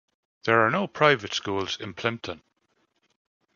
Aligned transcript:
There 0.45 0.59
are 0.65 0.71
no 0.71 0.87
private 0.87 1.31
schools 1.31 1.79
in 1.79 1.93
Plympton. 1.93 2.41